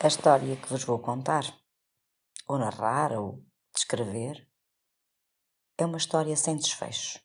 A 0.00 0.08
história 0.08 0.56
que 0.56 0.68
vos 0.68 0.84
vou 0.84 0.98
contar, 0.98 1.44
ou 2.46 2.58
narrar, 2.58 3.12
ou 3.12 3.42
descrever, 3.72 4.46
é 5.78 5.86
uma 5.86 5.96
história 5.96 6.36
sem 6.36 6.56
desfecho. 6.56 7.18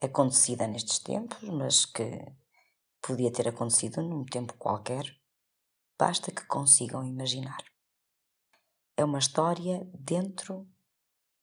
Acontecida 0.00 0.66
nestes 0.66 0.98
tempos, 1.00 1.42
mas 1.48 1.86
que 1.86 2.20
podia 3.02 3.32
ter 3.32 3.48
acontecido 3.48 4.00
num 4.02 4.24
tempo 4.24 4.56
qualquer, 4.58 5.04
basta 5.98 6.30
que 6.30 6.46
consigam 6.46 7.02
imaginar. 7.04 7.64
É 8.96 9.04
uma 9.04 9.18
história 9.18 9.84
dentro 9.98 10.70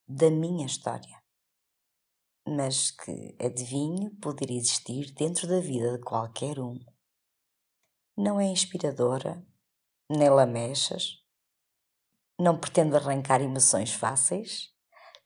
da 0.07 0.29
minha 0.29 0.68
história, 0.68 1.21
mas 2.48 2.91
que, 2.91 3.36
adivinho, 3.43 4.16
poderia 4.21 4.57
existir 4.57 5.11
dentro 5.13 5.48
da 5.48 5.59
vida 5.59 5.98
de 5.98 6.04
qualquer 6.04 6.59
um. 6.59 6.79
Não 8.16 8.39
é 8.39 8.45
inspiradora, 8.45 9.45
nem 10.11 10.29
lamechas. 10.29 11.17
Não 12.39 12.57
pretendo 12.57 12.95
arrancar 12.95 13.41
emoções 13.41 13.93
fáceis 13.93 14.69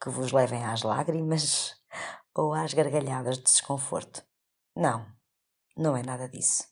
que 0.02 0.10
vos 0.10 0.32
levem 0.32 0.64
às 0.64 0.84
lágrimas 0.84 1.76
ou 2.36 2.54
às 2.54 2.74
gargalhadas 2.74 3.38
de 3.38 3.44
desconforto. 3.44 4.24
Não, 4.76 5.06
não 5.76 5.96
é 5.96 6.04
nada 6.04 6.28
disso. 6.28 6.68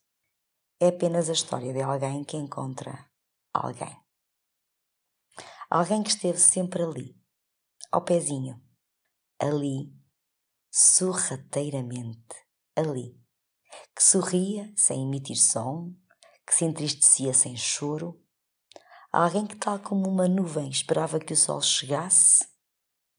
É 0.80 0.88
apenas 0.88 1.30
a 1.30 1.34
história 1.34 1.74
de 1.74 1.82
alguém 1.82 2.24
que 2.24 2.38
encontra 2.38 3.10
alguém. 3.54 3.98
Alguém 5.70 6.04
que 6.04 6.10
esteve 6.10 6.38
sempre 6.38 6.84
ali, 6.84 7.20
ao 7.92 8.04
pezinho, 8.04 8.62
ali, 9.40 9.92
sorrateiramente, 10.72 12.36
ali, 12.76 13.20
que 13.96 14.04
sorria 14.04 14.72
sem 14.76 15.04
emitir 15.04 15.38
som, 15.38 15.96
que 16.46 16.54
se 16.54 16.66
entristecia 16.66 17.34
sem 17.34 17.56
choro, 17.56 18.22
alguém 19.12 19.46
que, 19.46 19.56
tal 19.56 19.80
como 19.80 20.08
uma 20.08 20.28
nuvem, 20.28 20.70
esperava 20.70 21.20
que 21.20 21.34
o 21.34 21.38
sol 21.38 21.62
chegasse 21.62 22.48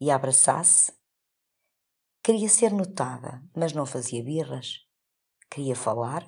e 0.01 0.11
a 0.11 0.17
abraçasse. 0.17 0.93
Queria 2.23 2.49
ser 2.49 2.73
notada, 2.73 3.43
mas 3.55 3.73
não 3.73 3.87
fazia 3.87 4.23
birras. 4.23 4.81
Queria 5.51 5.77
falar, 5.77 6.27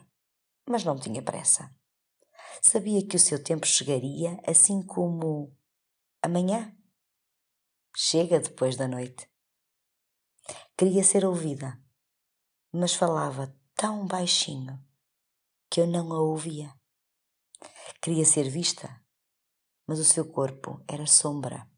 mas 0.69 0.84
não 0.84 0.98
tinha 0.98 1.22
pressa. 1.22 1.75
Sabia 2.62 3.06
que 3.06 3.16
o 3.16 3.20
seu 3.20 3.42
tempo 3.42 3.66
chegaria, 3.66 4.41
assim 4.47 4.83
como 4.83 5.56
amanhã. 6.22 6.77
Chega 7.94 8.41
depois 8.41 8.77
da 8.77 8.86
noite. 8.86 9.28
Queria 10.77 11.03
ser 11.03 11.25
ouvida, 11.25 11.81
mas 12.72 12.94
falava 12.94 13.55
tão 13.75 14.06
baixinho 14.06 14.78
que 15.70 15.81
eu 15.81 15.86
não 15.86 16.12
a 16.12 16.20
ouvia. 16.20 16.72
Queria 18.02 18.24
ser 18.24 18.48
vista, 18.48 18.88
mas 19.86 19.98
o 19.98 20.04
seu 20.04 20.30
corpo 20.30 20.82
era 20.88 21.06
sombra. 21.06 21.68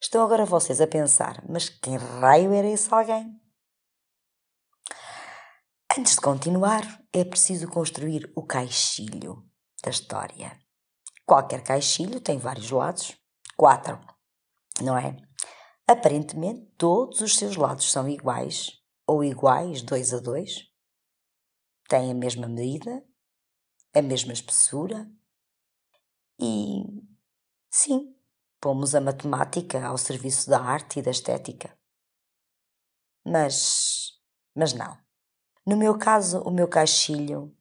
Estão 0.00 0.22
agora 0.22 0.44
vocês 0.44 0.80
a 0.80 0.86
pensar, 0.86 1.42
mas 1.48 1.68
quem 1.68 1.96
raio 1.96 2.52
era 2.52 2.68
esse 2.68 2.92
alguém? 2.92 3.40
Antes 5.98 6.14
de 6.14 6.20
continuar, 6.20 7.02
é 7.12 7.24
preciso 7.24 7.66
construir 7.68 8.30
o 8.36 8.44
caixilho 8.44 9.42
da 9.82 9.90
história. 9.90 10.58
Qualquer 11.24 11.64
caixilho 11.64 12.20
tem 12.20 12.38
vários 12.38 12.70
lados, 12.70 13.16
quatro, 13.56 13.98
não 14.82 14.96
é? 14.96 15.16
Aparentemente, 15.88 16.66
todos 16.76 17.20
os 17.20 17.36
seus 17.36 17.56
lados 17.56 17.90
são 17.90 18.08
iguais, 18.08 18.72
ou 19.06 19.24
iguais 19.24 19.80
dois 19.82 20.12
a 20.12 20.18
dois, 20.18 20.68
têm 21.88 22.10
a 22.10 22.14
mesma 22.14 22.48
medida, 22.48 23.04
a 23.94 24.02
mesma 24.02 24.32
espessura 24.32 25.10
e, 26.38 26.82
sim, 27.70 28.14
pomos 28.60 28.94
a 28.94 29.00
matemática 29.00 29.86
ao 29.86 29.96
serviço 29.96 30.50
da 30.50 30.60
arte 30.60 30.98
e 30.98 31.02
da 31.02 31.10
estética. 31.10 31.76
Mas, 33.24 34.20
mas 34.54 34.72
não. 34.72 34.98
No 35.66 35.76
meu 35.76 35.98
caso, 35.98 36.40
o 36.42 36.50
meu 36.50 36.68
caixilho 36.68 37.56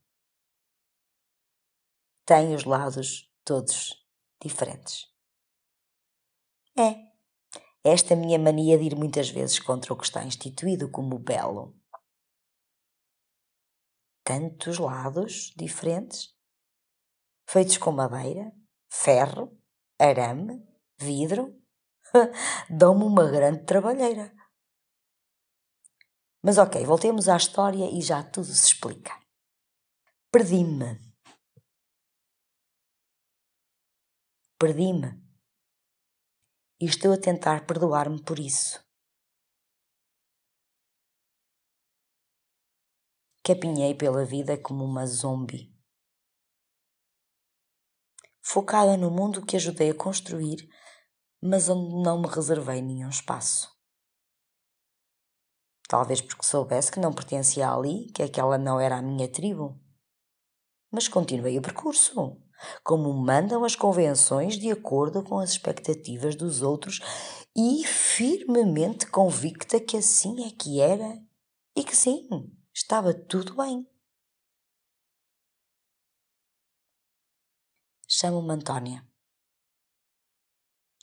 tem 2.26 2.54
os 2.54 2.64
lados 2.66 3.32
todos 3.44 4.06
diferentes. 4.42 5.08
É. 6.78 7.06
Esta 7.84 8.16
minha 8.16 8.40
mania 8.40 8.80
de 8.80 8.86
ir 8.86 8.96
muitas 8.96 9.30
vezes 9.30 9.60
contra 9.60 9.94
o 9.94 9.98
que 9.98 10.06
está 10.06 10.24
instituído 10.24 10.90
como 10.90 11.20
belo 11.20 11.80
tantos 14.26 14.80
lados 14.80 15.54
diferentes, 15.56 16.36
feitos 17.48 17.78
com 17.78 17.92
madeira, 17.92 18.52
ferro, 18.90 19.56
arame, 20.00 20.68
vidro, 20.98 21.56
dão-me 22.70 23.04
uma 23.04 23.30
grande 23.30 23.64
trabalheira. 23.66 24.34
Mas 26.44 26.58
ok, 26.58 26.84
voltemos 26.86 27.30
à 27.30 27.38
história 27.38 27.90
e 27.92 28.02
já 28.02 28.24
tudo 28.24 28.48
se 28.48 28.66
explica. 28.66 29.14
Perdi-me. 30.32 31.00
Perdi-me. 34.60 35.24
E 36.80 36.86
estou 36.86 37.14
a 37.14 37.18
tentar 37.18 37.66
perdoar-me 37.66 38.22
por 38.24 38.40
isso. 38.40 38.85
Capinhei 43.46 43.94
pela 43.94 44.26
vida 44.26 44.58
como 44.58 44.84
uma 44.84 45.06
zombie. 45.06 45.72
Focada 48.42 48.98
no 48.98 49.12
mundo 49.12 49.46
que 49.46 49.56
ajudei 49.56 49.92
a 49.92 49.96
construir, 49.96 50.68
mas 51.40 51.70
onde 51.70 52.04
não 52.04 52.20
me 52.20 52.28
reservei 52.28 52.82
nenhum 52.82 53.10
espaço. 53.10 53.70
Talvez 55.88 56.22
porque 56.22 56.44
soubesse 56.44 56.92
que 56.92 57.00
não 57.00 57.14
pertencia 57.14 57.72
ali, 57.72 58.12
que 58.14 58.24
aquela 58.24 58.58
não 58.58 58.80
era 58.80 58.98
a 58.98 59.02
minha 59.04 59.32
tribo. 59.32 59.80
Mas 60.92 61.08
continuei 61.08 61.60
o 61.60 61.62
percurso, 61.62 62.42
como 62.84 63.14
mandam 63.14 63.64
as 63.64 63.76
convenções 63.76 64.58
de 64.58 64.72
acordo 64.72 65.24
com 65.24 65.38
as 65.38 65.52
expectativas 65.52 66.36
dos 66.36 66.64
outros 66.64 67.00
e 67.56 67.86
firmemente 67.86 69.06
convicta 69.06 69.80
que 69.80 69.98
assim 69.98 70.48
é 70.48 70.50
que 70.50 70.82
era 70.82 71.22
e 71.76 71.84
que 71.84 71.96
sim, 71.96 72.28
estava 72.76 73.14
tudo 73.14 73.56
bem. 73.56 73.90
Chamo-me 78.06 78.52
Antónia. 78.52 79.08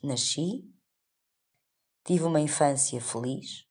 Nasci, 0.02 0.70
tive 2.04 2.24
uma 2.24 2.40
infância 2.40 3.00
feliz, 3.00 3.66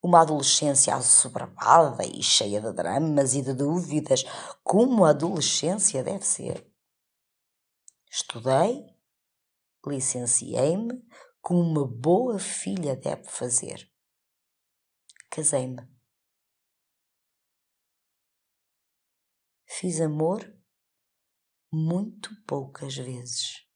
uma 0.00 0.20
adolescência 0.20 0.94
assoberbada 0.94 2.06
e 2.06 2.22
cheia 2.22 2.60
de 2.60 2.72
dramas 2.72 3.34
e 3.34 3.42
de 3.42 3.52
dúvidas, 3.52 4.22
como 4.62 5.04
a 5.04 5.10
adolescência 5.10 6.04
deve 6.04 6.24
ser. 6.24 6.70
Estudei, 8.08 8.86
licenciei-me, 9.84 11.04
como 11.40 11.62
uma 11.62 11.86
boa 11.86 12.38
filha 12.38 12.94
deve 12.94 13.24
fazer. 13.24 13.90
Casei-me 15.30 15.99
Fiz 19.80 19.98
amor 19.98 20.40
muito 21.72 22.28
poucas 22.44 22.94
vezes. 22.96 23.66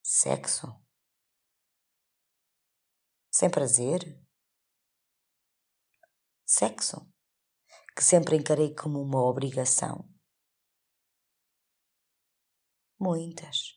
Sexo? 0.00 0.68
Sem 3.32 3.50
prazer? 3.50 3.98
Sexo? 6.46 7.12
Que 7.96 8.04
sempre 8.04 8.36
encarei 8.36 8.72
como 8.72 9.02
uma 9.02 9.28
obrigação. 9.28 10.08
Muitas. 12.96 13.76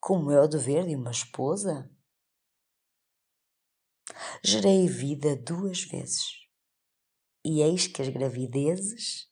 Como 0.00 0.30
é 0.30 0.40
o 0.40 0.48
dever 0.48 0.86
de 0.86 0.96
uma 0.96 1.10
esposa? 1.10 1.94
Gerei 4.42 4.88
vida 4.88 5.36
duas 5.36 5.82
vezes 5.82 6.47
e 7.44 7.62
eis 7.62 7.86
que 7.86 8.02
as 8.02 8.08
gravidezes 8.08 9.26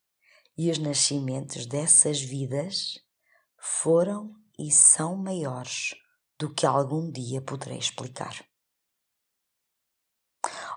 e 0.56 0.70
os 0.70 0.78
nascimentos 0.78 1.66
dessas 1.66 2.20
vidas 2.20 2.98
foram 3.58 4.34
e 4.58 4.70
são 4.70 5.16
maiores 5.16 5.94
do 6.38 6.52
que 6.52 6.66
algum 6.66 7.10
dia 7.10 7.40
poderei 7.42 7.78
explicar. 7.78 8.44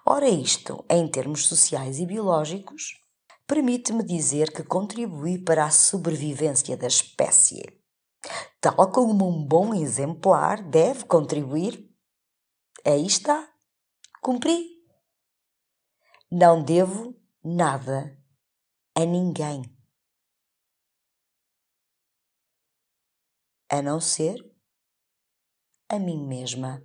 Ora, 0.05 0.27
isto, 0.27 0.83
em 0.89 1.07
termos 1.07 1.45
sociais 1.45 1.99
e 1.99 2.05
biológicos, 2.05 2.99
permite-me 3.45 4.03
dizer 4.03 4.51
que 4.51 4.63
contribuí 4.63 5.37
para 5.37 5.65
a 5.65 5.71
sobrevivência 5.71 6.75
da 6.75 6.87
espécie, 6.87 7.61
tal 8.59 8.91
como 8.91 9.27
um 9.27 9.45
bom 9.45 9.73
exemplar 9.73 10.63
deve 10.63 11.05
contribuir. 11.05 11.87
Aí 12.85 13.05
está, 13.05 13.47
cumpri. 14.21 14.79
Não 16.31 16.63
devo 16.63 17.18
nada 17.43 18.17
a 18.95 19.05
ninguém. 19.05 19.63
A 23.71 23.81
não 23.81 24.01
ser 24.01 24.37
a 25.87 25.97
mim 25.97 26.25
mesma. 26.27 26.83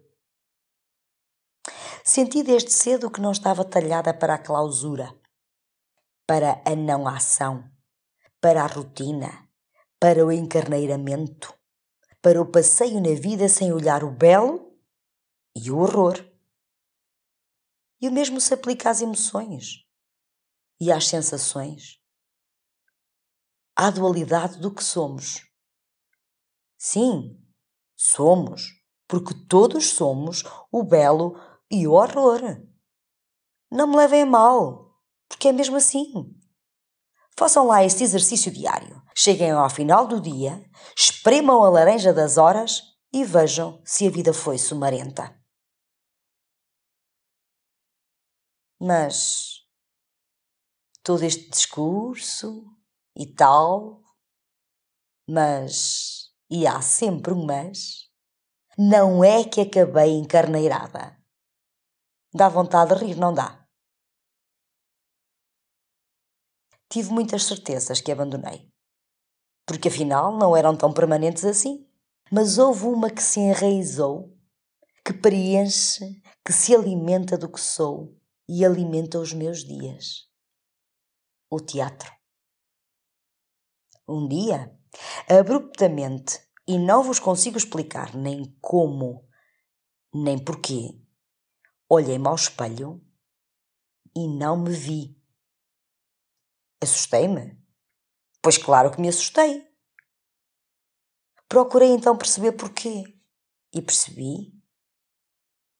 Senti 2.05 2.43
desde 2.43 2.71
cedo 2.71 3.11
que 3.11 3.21
não 3.21 3.33
estava 3.33 3.65
talhada 3.65 4.12
para 4.12 4.35
a 4.35 4.43
clausura, 4.43 5.19
para 6.27 6.62
a 6.65 6.77
não 6.77 7.09
ação, 7.09 7.71
para 8.41 8.62
a 8.62 8.67
rotina, 8.67 9.49
para 9.99 10.25
o 10.25 10.31
encarneiramento, 10.31 11.59
para 12.21 12.41
o 12.41 12.50
passeio 12.50 13.00
na 13.00 13.19
vida 13.19 13.49
sem 13.49 13.73
olhar 13.73 14.05
o 14.05 14.11
belo 14.11 14.79
e 15.57 15.71
o 15.71 15.79
horror. 15.79 16.23
E 18.00 18.09
o 18.09 18.12
mesmo 18.12 18.39
se 18.41 18.53
aplica 18.53 18.91
às 18.91 19.00
emoções 19.00 19.84
e 20.81 20.91
às 20.93 21.06
sensações, 21.06 22.00
à 23.76 23.91
dualidade 23.91 24.59
do 24.59 24.73
que 24.73 24.82
somos. 24.82 25.43
Sim, 26.79 27.41
somos, 27.97 28.62
porque 29.09 29.35
todos 29.49 29.91
somos 29.91 30.43
o 30.71 30.82
belo 30.82 31.41
e 31.71 31.87
o 31.87 31.93
horror. 31.93 32.41
Não 33.71 33.87
me 33.87 33.97
levem 33.97 34.23
a 34.23 34.26
mal, 34.26 34.97
porque 35.29 35.49
é 35.49 35.53
mesmo 35.53 35.76
assim. 35.76 36.12
Façam 37.37 37.67
lá 37.67 37.85
este 37.85 38.05
exercício 38.05 38.53
diário. 38.53 39.03
Cheguem 39.17 39.50
ao 39.50 39.71
final 39.71 40.06
do 40.06 40.21
dia, 40.21 40.65
espremam 40.97 41.62
a 41.65 41.71
laranja 41.71 42.12
das 42.12 42.37
horas 42.37 42.82
e 43.12 43.25
vejam 43.25 43.81
se 43.85 44.06
a 44.06 44.11
vida 44.11 44.32
foi 44.32 44.59
sumarenta. 44.59 45.41
Mas 48.81 49.54
todo 51.05 51.23
este 51.23 51.51
discurso 51.51 52.65
e 53.15 53.27
tal, 53.27 54.03
mas, 55.29 56.33
e 56.51 56.67
há 56.67 56.81
sempre 56.81 57.35
um 57.35 57.45
mas, 57.45 58.11
não 58.77 59.23
é 59.23 59.45
que 59.45 59.61
acabei 59.61 60.12
encarneirada. 60.12 61.23
Dá 62.33 62.49
vontade 62.49 62.95
de 62.95 63.05
rir, 63.05 63.17
não 63.17 63.33
dá? 63.33 63.65
Tive 66.89 67.12
muitas 67.12 67.45
certezas 67.45 68.00
que 68.00 68.11
abandonei. 68.11 68.73
Porque 69.67 69.89
afinal 69.89 70.37
não 70.37 70.57
eram 70.57 70.77
tão 70.77 70.93
permanentes 70.93 71.45
assim. 71.45 71.87
Mas 72.33 72.59
houve 72.59 72.87
uma 72.87 73.11
que 73.11 73.23
se 73.23 73.39
enraizou, 73.39 74.37
que 75.05 75.12
preenche, 75.12 76.21
que 76.45 76.53
se 76.53 76.75
alimenta 76.75 77.37
do 77.37 77.50
que 77.50 77.61
sou 77.61 78.19
e 78.49 78.65
alimenta 78.65 79.19
os 79.19 79.33
meus 79.33 79.62
dias. 79.62 80.34
O 81.55 81.61
teatro. 81.61 82.12
Um 84.09 84.27
dia, 84.27 84.77
abruptamente, 85.31 86.41
e 86.67 86.77
não 86.77 87.05
vos 87.05 87.21
consigo 87.21 87.56
explicar 87.56 88.12
nem 88.12 88.59
como, 88.61 89.25
nem 90.12 90.37
porquê, 90.37 91.01
Olhei-me 91.89 92.27
ao 92.27 92.35
espelho 92.35 93.01
e 94.17 94.27
não 94.27 94.61
me 94.61 94.73
vi. 94.75 95.17
Assustei-me? 96.83 97.57
Pois 98.43 98.59
claro 98.59 98.91
que 98.91 99.00
me 99.00 99.09
assustei. 99.09 99.65
Procurei 101.49 101.91
então 101.91 102.19
perceber 102.19 102.50
porquê. 102.53 103.05
E 103.73 103.81
percebi. 103.81 104.61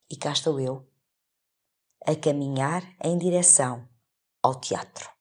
E 0.09 0.17
cá 0.17 0.31
estou 0.31 0.61
eu, 0.61 0.88
a 2.06 2.15
caminhar 2.15 2.82
em 3.03 3.19
direção 3.19 3.88
ao 4.43 4.61
teatro. 4.61 5.13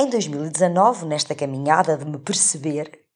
Em 0.00 0.08
2019, 0.08 1.04
nesta 1.04 1.34
caminhada 1.34 1.94
de 1.94 2.06
me 2.06 2.18
perceber 2.18 3.06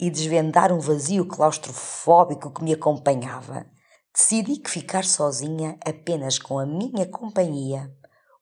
e 0.00 0.08
desvendar 0.08 0.72
um 0.72 0.80
vazio 0.80 1.28
claustrofóbico 1.28 2.50
que 2.50 2.64
me 2.64 2.72
acompanhava, 2.72 3.66
Decidi 4.10 4.58
que 4.58 4.70
ficar 4.70 5.04
sozinha 5.04 5.78
apenas 5.86 6.38
com 6.38 6.58
a 6.58 6.64
minha 6.64 7.06
companhia, 7.06 7.94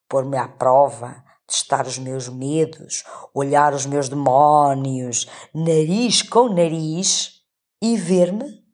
pôr-me 0.07 0.37
à 0.37 0.47
prova, 0.47 1.23
testar 1.45 1.85
os 1.85 1.99
meus 1.99 2.27
medos, 2.29 3.03
olhar 3.33 3.73
os 3.73 3.85
meus 3.85 4.07
demónios, 4.07 5.27
nariz 5.53 6.21
com 6.21 6.47
nariz 6.47 7.43
e 7.81 7.97
ver-me? 7.97 8.65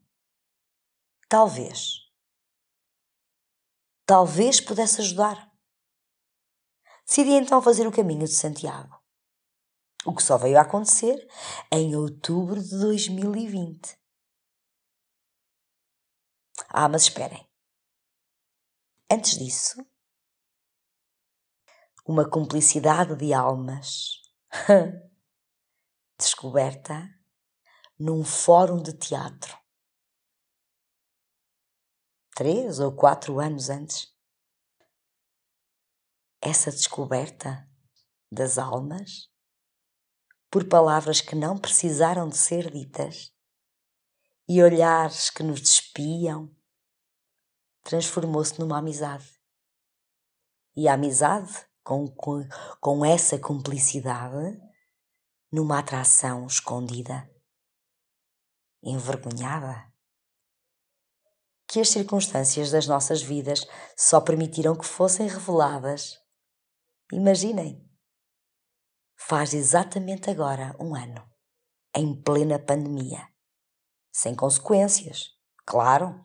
Talvez. 1.28 1.96
Talvez 4.06 4.62
pudesse 4.62 5.02
ajudar. 5.02 5.52
Decidi 7.08 7.32
então 7.32 7.60
fazer 7.60 7.88
o 7.88 7.92
caminho 7.92 8.26
de 8.26 8.36
Santiago. 8.36 9.05
O 10.06 10.14
que 10.14 10.22
só 10.22 10.38
veio 10.38 10.58
a 10.60 10.62
acontecer 10.62 11.28
em 11.72 11.96
outubro 11.96 12.62
de 12.62 12.78
2020. 12.80 13.98
Ah, 16.70 16.88
mas 16.88 17.04
esperem. 17.04 17.50
Antes 19.12 19.38
disso, 19.38 19.84
uma 22.06 22.30
cumplicidade 22.30 23.16
de 23.16 23.34
almas 23.34 24.22
descoberta 26.20 27.10
num 27.98 28.24
fórum 28.24 28.82
de 28.82 28.94
teatro. 28.94 29.58
Três 32.36 32.80
ou 32.80 32.96
quatro 32.96 33.40
anos 33.40 33.70
antes. 33.70 34.14
Essa 36.42 36.70
descoberta 36.70 37.68
das 38.32 38.60
almas, 38.60 39.34
por 40.50 40.68
palavras 40.68 41.22
que 41.22 41.36
não 41.36 41.58
precisaram 41.58 42.30
de 42.30 42.38
ser 42.38 42.72
ditas, 42.72 43.34
e 44.48 44.62
olhares 44.62 45.30
que 45.30 45.44
nos 45.44 45.60
despiam, 45.60 46.56
transformou-se 47.84 48.60
numa 48.60 48.78
amizade. 48.78 49.32
E 50.76 50.88
a 50.88 50.94
amizade, 50.94 51.66
com, 51.84 52.08
com, 52.08 52.48
com 52.80 53.06
essa 53.06 53.40
cumplicidade, 53.40 54.60
numa 55.52 55.80
atração 55.80 56.46
escondida, 56.48 57.30
envergonhada. 58.84 59.92
Que 61.68 61.80
as 61.80 61.90
circunstâncias 61.90 62.72
das 62.72 62.88
nossas 62.88 63.22
vidas 63.22 63.66
só 63.98 64.22
permitiram 64.22 64.76
que 64.76 64.86
fossem 64.86 65.28
reveladas. 65.28 66.20
Imaginem, 67.12 67.85
faz 69.18 69.54
exatamente 69.54 70.30
agora 70.30 70.76
um 70.80 70.96
ano, 70.96 71.28
em 71.96 72.22
plena 72.22 72.60
pandemia, 72.60 73.28
sem 74.12 74.36
consequências, 74.36 75.30
claro 75.66 76.22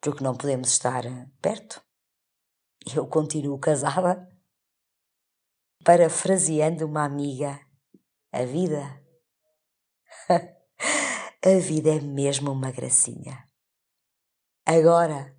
porque 0.00 0.22
não 0.22 0.34
podemos 0.34 0.68
estar 0.68 1.02
perto. 1.40 1.82
Eu 2.94 3.06
continuo 3.06 3.58
casada. 3.58 4.28
Parafraseando 5.84 6.86
uma 6.86 7.04
amiga, 7.04 7.60
a 8.32 8.44
vida. 8.44 9.02
a 10.28 11.58
vida 11.60 11.90
é 11.90 12.00
mesmo 12.00 12.50
uma 12.52 12.70
gracinha. 12.70 13.44
Agora 14.66 15.36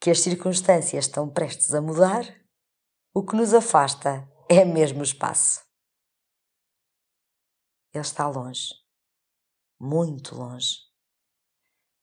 que 0.00 0.10
as 0.10 0.20
circunstâncias 0.20 1.06
estão 1.06 1.28
prestes 1.28 1.74
a 1.74 1.80
mudar, 1.80 2.24
o 3.12 3.24
que 3.24 3.34
nos 3.34 3.52
afasta 3.52 4.30
é 4.48 4.64
mesmo 4.64 5.00
o 5.00 5.04
espaço. 5.04 5.65
Ele 7.96 8.02
está 8.02 8.28
longe, 8.28 8.74
muito 9.80 10.34
longe, 10.34 10.80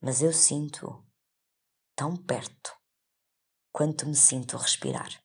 mas 0.02 0.24
eu 0.24 0.34
sinto 0.34 1.08
tão 1.96 2.18
perto 2.18 2.76
quanto 3.72 4.08
me 4.08 4.16
sinto 4.16 4.58
respirar. 4.58 5.24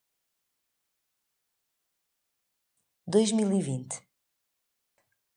2020 3.07 4.07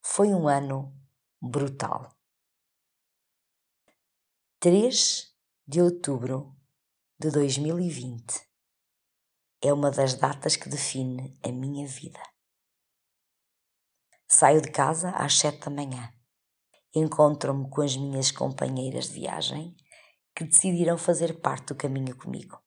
foi 0.04 0.34
um 0.34 0.50
ano 0.50 0.94
brutal. 1.42 2.14
3 4.60 5.34
de 5.66 5.82
outubro 5.82 6.54
de 7.18 7.32
2020 7.32 8.50
é 9.62 9.72
uma 9.72 9.92
das 9.92 10.14
datas 10.16 10.58
que 10.58 10.68
define 10.68 11.40
a 11.42 11.54
minha 11.54 11.88
vida. 11.88 12.31
Saio 14.34 14.62
de 14.62 14.72
casa 14.72 15.10
às 15.10 15.38
sete 15.38 15.66
da 15.66 15.70
manhã. 15.70 16.10
Encontro-me 16.96 17.70
com 17.70 17.82
as 17.82 17.98
minhas 17.98 18.32
companheiras 18.32 19.10
de 19.10 19.20
viagem 19.20 19.76
que 20.34 20.46
decidiram 20.46 20.98
fazer 20.98 21.42
parte 21.42 21.68
do 21.68 21.76
caminho 21.76 22.16
comigo. 22.16 22.58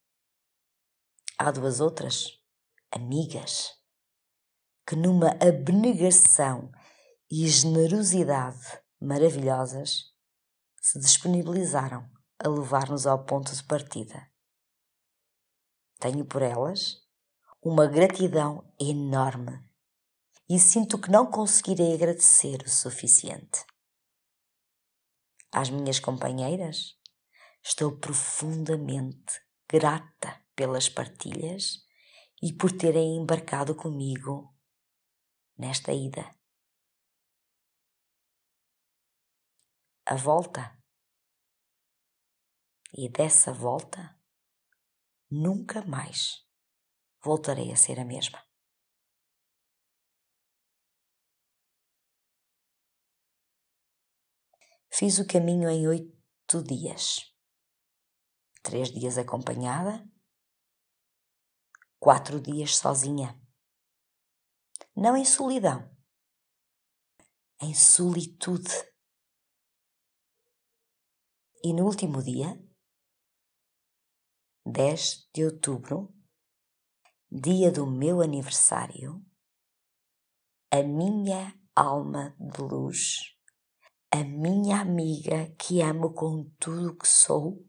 Há 1.39 1.49
duas 1.49 1.79
outras, 1.79 2.39
amigas, 2.91 3.71
que 4.87 4.95
numa 4.95 5.31
abnegação 5.41 6.71
e 7.31 7.47
generosidade 7.47 8.79
maravilhosas 9.01 10.13
se 10.79 10.99
disponibilizaram 10.99 12.07
a 12.37 12.47
levar-nos 12.47 13.07
ao 13.07 13.25
ponto 13.25 13.51
de 13.51 13.63
partida. 13.63 14.31
Tenho 15.99 16.25
por 16.25 16.43
elas 16.43 17.01
uma 17.59 17.87
gratidão 17.87 18.71
enorme 18.79 19.65
e 20.47 20.59
sinto 20.59 20.99
que 20.99 21.09
não 21.09 21.29
conseguirei 21.29 21.95
agradecer 21.95 22.61
o 22.61 22.69
suficiente. 22.69 23.65
Às 25.51 25.69
minhas 25.69 25.99
companheiras, 25.99 26.99
estou 27.63 27.97
profundamente 27.97 29.41
grata 29.67 30.45
pelas 30.55 30.87
partilhas 30.87 31.83
e 32.43 32.53
por 32.53 32.71
terem 32.71 33.17
embarcado 33.17 33.75
comigo 33.75 34.55
nesta 35.57 35.91
ida. 35.91 36.35
A 40.05 40.15
volta. 40.15 40.77
E 42.93 43.09
dessa 43.09 43.51
volta, 43.51 44.17
nunca 45.29 45.83
mais 45.85 46.45
voltarei 47.23 47.71
a 47.71 47.75
ser 47.75 47.99
a 47.99 48.05
mesma. 48.05 48.41
Fiz 54.97 55.19
o 55.19 55.27
caminho 55.27 55.69
em 55.69 55.85
oito 55.89 56.63
dias. 56.63 57.35
Três 58.63 58.89
dias 58.89 59.17
acompanhada, 59.17 60.09
quatro 61.99 62.39
dias 62.39 62.77
sozinha. 62.77 63.37
Não 64.95 65.17
em 65.17 65.25
solidão, 65.25 65.93
em 67.61 67.73
solitude. 67.73 68.71
E 71.61 71.73
no 71.73 71.83
último 71.83 72.23
dia, 72.23 72.57
10 74.65 75.29
de 75.33 75.43
outubro, 75.43 76.15
dia 77.29 77.69
do 77.69 77.85
meu 77.85 78.21
aniversário, 78.21 79.21
a 80.71 80.81
minha 80.81 81.53
alma 81.75 82.33
de 82.39 82.61
luz, 82.61 83.34
a 84.15 84.23
minha 84.23 84.81
amiga 84.81 85.53
que 85.57 85.81
amo 85.81 86.13
com 86.13 86.49
tudo 86.59 86.91
o 86.91 86.97
que 86.97 87.07
sou, 87.07 87.67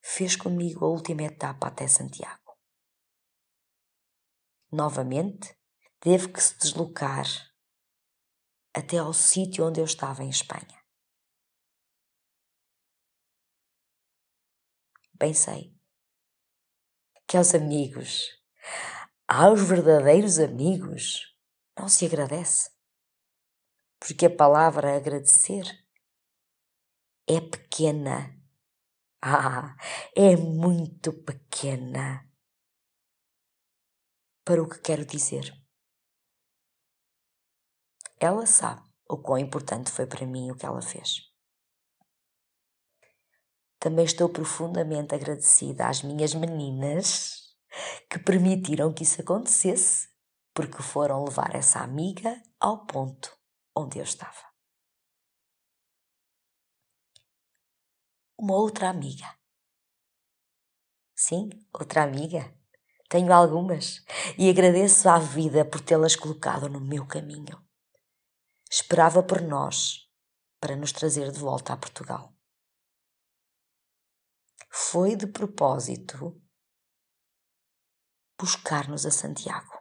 fez 0.00 0.36
comigo 0.36 0.84
a 0.84 0.88
última 0.88 1.22
etapa 1.22 1.68
até 1.68 1.86
Santiago. 1.86 2.56
Novamente, 4.70 5.56
teve 6.00 6.32
que 6.32 6.42
se 6.42 6.56
deslocar 6.58 7.26
até 8.74 8.98
ao 8.98 9.12
sítio 9.12 9.66
onde 9.66 9.80
eu 9.80 9.84
estava 9.84 10.22
em 10.22 10.30
Espanha. 10.30 10.82
Bem 15.14 15.34
sei 15.34 15.72
que 17.26 17.36
aos 17.36 17.54
amigos, 17.54 18.28
aos 19.26 19.62
verdadeiros 19.62 20.38
amigos, 20.38 21.34
não 21.78 21.88
se 21.88 22.04
agradece. 22.04 22.70
Porque 24.04 24.26
a 24.26 24.36
palavra 24.36 24.96
agradecer 24.96 25.64
é 27.28 27.40
pequena. 27.40 28.36
Ah, 29.24 29.76
é 30.16 30.34
muito 30.36 31.12
pequena 31.12 32.28
para 34.44 34.60
o 34.60 34.68
que 34.68 34.80
quero 34.80 35.06
dizer. 35.06 35.54
Ela 38.18 38.46
sabe 38.46 38.82
o 39.08 39.16
quão 39.16 39.38
importante 39.38 39.92
foi 39.92 40.08
para 40.08 40.26
mim 40.26 40.50
o 40.50 40.56
que 40.56 40.66
ela 40.66 40.82
fez. 40.82 41.20
Também 43.78 44.04
estou 44.04 44.28
profundamente 44.28 45.14
agradecida 45.14 45.86
às 45.86 46.02
minhas 46.02 46.34
meninas 46.34 47.56
que 48.10 48.18
permitiram 48.18 48.92
que 48.92 49.04
isso 49.04 49.20
acontecesse, 49.20 50.08
porque 50.52 50.82
foram 50.82 51.22
levar 51.24 51.54
essa 51.54 51.78
amiga 51.78 52.42
ao 52.58 52.84
ponto 52.86 53.40
onde 53.76 53.98
eu 53.98 54.04
estava. 54.04 54.52
Uma 58.38 58.56
outra 58.56 58.90
amiga. 58.90 59.38
Sim, 61.14 61.50
outra 61.72 62.02
amiga. 62.02 62.56
Tenho 63.08 63.32
algumas 63.32 64.04
e 64.38 64.48
agradeço 64.48 65.08
à 65.08 65.18
vida 65.18 65.64
por 65.64 65.80
tê-las 65.80 66.16
colocado 66.16 66.68
no 66.68 66.80
meu 66.80 67.06
caminho. 67.06 67.62
Esperava 68.70 69.22
por 69.22 69.40
nós 69.42 70.10
para 70.58 70.76
nos 70.76 70.92
trazer 70.92 71.30
de 71.30 71.38
volta 71.38 71.72
a 71.72 71.76
Portugal 71.76 72.32
foi 74.74 75.14
de 75.14 75.26
propósito 75.26 76.40
buscar-nos 78.40 79.04
a 79.04 79.10
Santiago. 79.10 79.78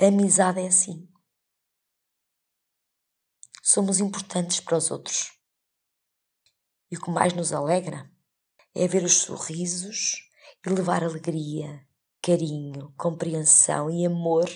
A 0.00 0.06
amizade 0.06 0.60
é 0.60 0.68
assim. 0.68 1.11
Somos 3.64 4.00
importantes 4.00 4.58
para 4.58 4.76
os 4.76 4.90
outros. 4.90 5.38
E 6.90 6.96
o 6.96 7.00
que 7.00 7.10
mais 7.12 7.32
nos 7.32 7.52
alegra 7.52 8.10
é 8.74 8.88
ver 8.88 9.04
os 9.04 9.18
sorrisos 9.18 10.28
e 10.66 10.68
levar 10.68 11.04
alegria, 11.04 11.86
carinho, 12.20 12.92
compreensão 12.96 13.88
e 13.88 14.04
amor 14.04 14.48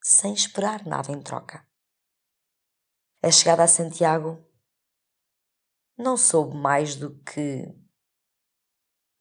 sem 0.00 0.32
esperar 0.32 0.86
nada 0.86 1.10
em 1.10 1.20
troca. 1.20 1.68
A 3.20 3.30
chegada 3.32 3.64
a 3.64 3.68
Santiago 3.68 4.48
não 5.98 6.16
soube 6.16 6.56
mais 6.56 6.94
do 6.94 7.20
que 7.22 7.64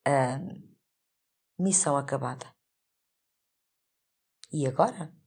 a 0.05 0.39
missão 1.57 1.97
acabada. 1.97 2.55
E 4.51 4.67
agora? 4.67 5.20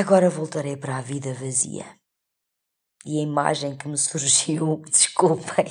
Agora 0.00 0.30
voltarei 0.30 0.78
para 0.78 0.96
a 0.96 1.02
vida 1.02 1.34
vazia. 1.34 1.84
E 3.04 3.18
a 3.18 3.22
imagem 3.22 3.76
que 3.76 3.86
me 3.86 3.98
surgiu, 3.98 4.80
desculpem, 4.90 5.66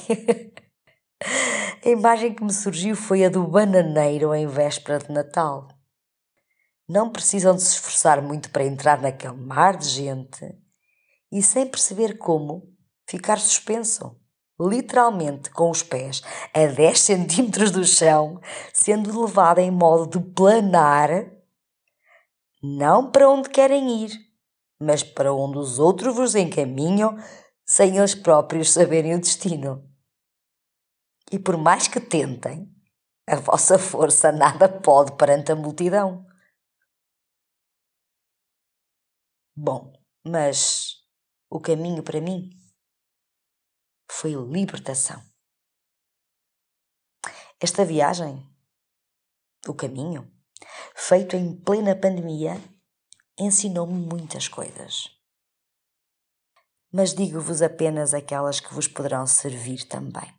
a 1.83 1.89
imagem 1.89 2.35
que 2.35 2.43
me 2.43 2.53
surgiu 2.53 2.95
foi 2.95 3.25
a 3.25 3.29
do 3.29 3.47
bananeiro 3.47 4.31
em 4.35 4.45
véspera 4.45 4.99
de 4.99 5.11
Natal. 5.11 5.67
Não 6.87 7.11
precisam 7.11 7.55
de 7.55 7.63
se 7.63 7.73
esforçar 7.73 8.21
muito 8.21 8.51
para 8.51 8.63
entrar 8.63 9.01
naquele 9.01 9.33
mar 9.33 9.75
de 9.75 9.89
gente 9.89 10.45
e 11.31 11.41
sem 11.41 11.65
perceber 11.65 12.19
como 12.19 12.71
ficar 13.07 13.39
suspenso, 13.39 14.15
literalmente 14.61 15.49
com 15.49 15.71
os 15.71 15.81
pés 15.81 16.21
a 16.53 16.67
10 16.67 16.99
centímetros 16.99 17.71
do 17.71 17.83
chão, 17.83 18.39
sendo 18.71 19.25
levado 19.25 19.57
em 19.57 19.71
modo 19.71 20.19
de 20.19 20.33
planar, 20.35 21.38
não 22.61 23.11
para 23.11 23.29
onde 23.29 23.49
querem 23.49 24.03
ir, 24.05 24.11
mas 24.79 25.03
para 25.03 25.33
onde 25.33 25.57
os 25.57 25.79
outros 25.79 26.15
vos 26.15 26.35
encaminham 26.35 27.15
sem 27.65 27.97
eles 27.97 28.15
próprios 28.15 28.71
saberem 28.71 29.15
o 29.15 29.19
destino. 29.19 29.87
E 31.31 31.37
por 31.37 31.57
mais 31.57 31.87
que 31.87 31.99
tentem, 31.99 32.67
a 33.27 33.35
vossa 33.35 33.77
força 33.77 34.31
nada 34.31 34.67
pode 34.67 35.15
perante 35.15 35.51
a 35.51 35.55
multidão. 35.55 36.25
Bom, 39.55 39.93
mas 40.25 40.95
o 41.49 41.59
caminho 41.59 42.01
para 42.01 42.19
mim 42.19 42.49
foi 44.09 44.33
libertação. 44.33 45.21
Esta 47.61 47.85
viagem, 47.85 48.41
o 49.67 49.73
caminho, 49.75 50.31
feito 50.95 51.35
em 51.35 51.55
plena 51.55 51.95
pandemia, 51.95 52.61
ensinou-me 53.37 53.93
muitas 53.93 54.47
coisas. 54.47 55.09
Mas 56.91 57.13
digo-vos 57.13 57.61
apenas 57.61 58.13
aquelas 58.13 58.59
que 58.59 58.73
vos 58.73 58.87
poderão 58.87 59.25
servir 59.27 59.87
também. 59.87 60.33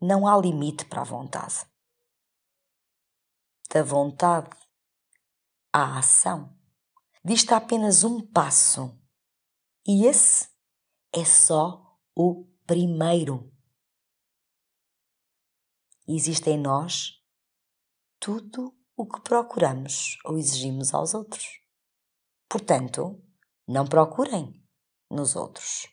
Não 0.00 0.26
há 0.26 0.36
limite 0.36 0.84
para 0.84 1.00
a 1.00 1.04
vontade. 1.04 1.66
Da 3.70 3.82
vontade 3.82 4.50
à 5.72 5.98
ação, 5.98 6.56
dista 7.24 7.56
apenas 7.56 8.04
um 8.04 8.20
passo 8.20 8.96
e 9.86 10.04
esse 10.06 10.48
é 11.12 11.24
só 11.24 11.96
o 12.14 12.44
primeiro. 12.66 13.52
Existe 16.08 16.50
em 16.50 16.58
nós 16.58 17.20
tudo 18.20 18.74
o 18.96 19.06
que 19.06 19.20
procuramos 19.20 20.18
ou 20.24 20.38
exigimos 20.38 20.94
aos 20.94 21.14
outros. 21.14 21.60
Portanto, 22.48 23.22
não 23.66 23.86
procurem 23.86 24.64
nos 25.10 25.36
outros. 25.36 25.86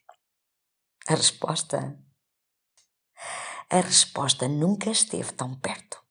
A 1.08 1.16
resposta. 1.16 2.00
A 3.70 3.80
resposta 3.82 4.48
nunca 4.48 4.90
esteve 4.90 5.32
tão 5.34 5.60
perto. 5.60 6.02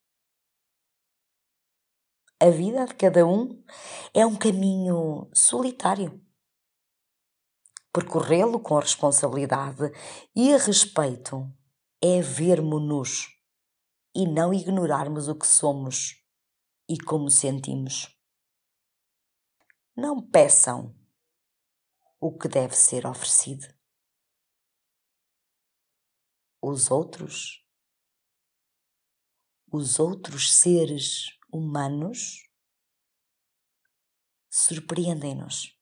A 2.40 2.50
vida 2.50 2.84
de 2.86 2.94
cada 2.94 3.24
um 3.24 3.62
é 4.12 4.26
um 4.26 4.36
caminho 4.36 5.30
solitário 5.32 6.20
percorrê-lo 7.92 8.58
com 8.58 8.78
responsabilidade 8.78 9.92
e 10.34 10.56
respeito 10.56 11.46
é 12.00 12.20
vermo-nos 12.22 13.28
e 14.14 14.26
não 14.26 14.52
ignorarmos 14.52 15.28
o 15.28 15.34
que 15.34 15.46
somos 15.46 16.22
e 16.88 16.98
como 16.98 17.30
sentimos. 17.30 18.14
Não 19.96 20.20
peçam 20.20 20.94
o 22.20 22.36
que 22.36 22.48
deve 22.48 22.74
ser 22.74 23.06
oferecido. 23.06 23.66
Os 26.60 26.90
outros, 26.90 27.66
os 29.72 29.98
outros 29.98 30.52
seres 30.54 31.38
humanos 31.52 32.48
surpreendem-nos. 34.48 35.76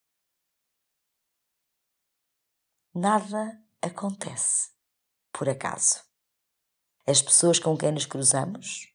Nada 2.93 3.63
acontece 3.81 4.71
por 5.31 5.47
acaso. 5.47 6.10
As 7.11 7.21
pessoas 7.21 7.59
com 7.59 7.77
quem 7.77 7.91
nos 7.91 8.05
cruzamos, 8.05 8.87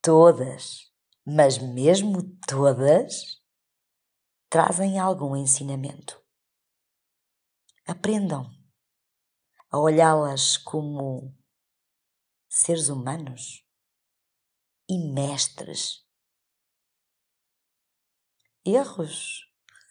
todas, 0.00 0.90
mas 1.26 1.58
mesmo 1.58 2.22
todas, 2.48 3.38
trazem 4.48 4.98
algum 4.98 5.36
ensinamento. 5.36 6.18
Aprendam 7.86 8.50
a 9.70 9.78
olhá-las 9.78 10.56
como 10.56 11.36
seres 12.48 12.88
humanos 12.88 13.62
e 14.88 14.96
mestres. 15.12 16.02
Erros. 18.64 19.44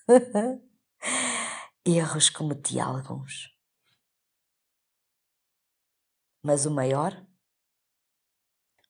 Erros 1.86 2.32
cometi 2.32 2.80
alguns. 2.80 3.55
Mas 6.46 6.68
o 6.68 6.70
maior 6.70 7.12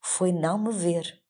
foi 0.04 0.34
não 0.34 0.58
me 0.58 0.74
ver 0.74 1.26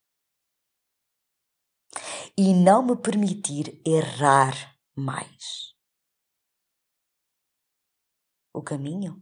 e 2.35 2.51
não 2.51 2.81
me 2.81 2.95
permitir 2.99 3.79
errar 3.85 4.75
mais. 4.95 5.75
O 8.51 8.63
caminho 8.63 9.21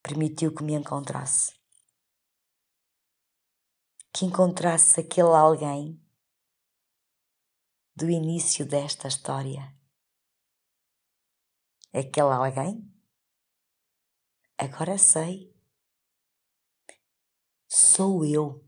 permitiu 0.00 0.54
que 0.54 0.62
me 0.62 0.74
encontrasse. 0.74 1.52
Que 4.12 4.26
encontrasse 4.26 5.00
aquele 5.00 5.34
alguém 5.34 6.00
do 7.96 8.08
início 8.08 8.64
desta 8.64 9.08
história. 9.08 9.76
Aquele 11.92 12.32
alguém? 12.32 12.99
Agora 14.60 14.98
sei. 14.98 15.50
Sou 17.66 18.26
eu. 18.26 18.62